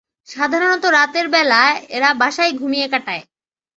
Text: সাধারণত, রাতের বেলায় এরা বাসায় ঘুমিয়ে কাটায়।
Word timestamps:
সাধারণত, 0.29 0.83
রাতের 0.97 1.25
বেলায় 1.33 1.75
এরা 1.95 2.09
বাসায় 2.21 2.53
ঘুমিয়ে 2.59 2.87
কাটায়। 2.87 3.23